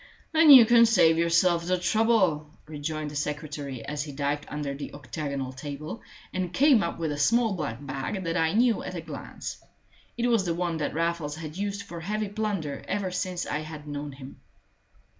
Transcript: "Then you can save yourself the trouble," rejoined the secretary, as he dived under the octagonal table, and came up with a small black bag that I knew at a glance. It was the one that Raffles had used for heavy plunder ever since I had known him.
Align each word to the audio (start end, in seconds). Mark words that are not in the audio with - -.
"Then 0.31 0.49
you 0.49 0.65
can 0.65 0.87
save 0.87 1.19
yourself 1.19 1.63
the 1.67 1.77
trouble," 1.77 2.49
rejoined 2.65 3.11
the 3.11 3.15
secretary, 3.15 3.85
as 3.85 4.01
he 4.01 4.11
dived 4.11 4.45
under 4.47 4.73
the 4.73 4.91
octagonal 4.95 5.53
table, 5.53 6.01
and 6.33 6.51
came 6.51 6.81
up 6.81 6.97
with 6.97 7.11
a 7.11 7.19
small 7.19 7.53
black 7.53 7.85
bag 7.85 8.23
that 8.23 8.35
I 8.35 8.53
knew 8.53 8.81
at 8.81 8.95
a 8.95 9.01
glance. 9.01 9.63
It 10.17 10.25
was 10.25 10.43
the 10.43 10.55
one 10.55 10.77
that 10.77 10.95
Raffles 10.95 11.35
had 11.35 11.55
used 11.55 11.83
for 11.83 11.99
heavy 11.99 12.29
plunder 12.29 12.83
ever 12.87 13.11
since 13.11 13.45
I 13.45 13.59
had 13.59 13.87
known 13.87 14.13
him. 14.13 14.41